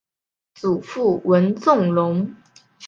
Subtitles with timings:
[0.55, 2.33] 祖父文仲荣。